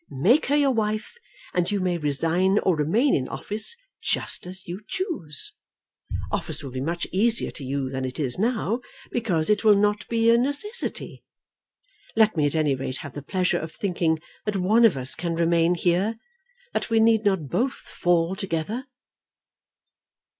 [0.09, 1.15] Make her your wife,
[1.53, 5.53] and you may resign or remain in office just as you choose.
[6.31, 10.07] Office will be much easier to you than it is now, because it will not
[10.07, 11.23] be a necessity.
[12.15, 15.35] Let me at any rate have the pleasure of thinking that one of us can
[15.35, 16.17] remain here,
[16.73, 18.85] that we need not both fall together."